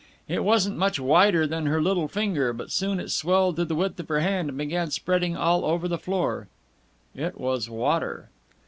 [0.27, 3.99] It wasn't much wider than her little finger, but soon it swelled to the width
[3.99, 6.47] of her hand, and began spreading all over the floor.
[7.13, 8.29] It was water.